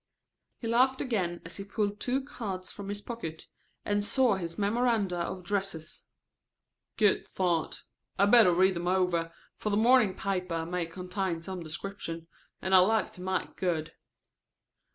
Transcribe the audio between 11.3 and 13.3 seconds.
some description, and I'd like to